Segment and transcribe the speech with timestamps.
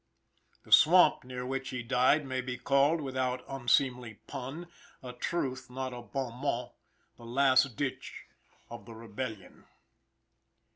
[0.63, 4.65] The swamp near which he died may be called, without unseemly pun
[5.03, 6.73] a truth, not a bon mot
[7.17, 8.25] the last ditch
[8.71, 9.65] of the rebellion.